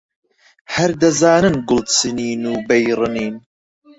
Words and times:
هەر 0.75 0.91
دەزانن 1.01 1.55
گوڵ 1.69 1.83
چنین 1.97 2.41
و 2.51 2.53
بەی 2.67 2.85
ڕنین 2.99 3.35